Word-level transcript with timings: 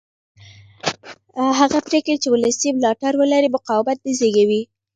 هغه 1.59 1.79
پرېکړې 1.87 2.15
چې 2.21 2.27
ولسي 2.31 2.69
ملاتړ 2.77 3.11
ولري 3.17 3.49
مقاومت 3.55 3.97
نه 4.05 4.11
زېږوي 4.19 4.61